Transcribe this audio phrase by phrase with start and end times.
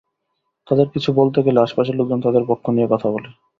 [0.67, 3.29] তাদের কিছু বলতে গেলে আশপাশের লোকজন তাদের পক্ষ নিয়ে কথা বলে।